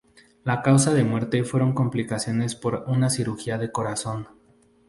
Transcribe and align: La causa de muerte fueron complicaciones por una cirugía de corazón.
La 0.45 0.63
causa 0.63 0.95
de 0.95 1.03
muerte 1.03 1.43
fueron 1.43 1.75
complicaciones 1.75 2.55
por 2.55 2.85
una 2.87 3.11
cirugía 3.11 3.59
de 3.59 3.71
corazón. 3.71 4.29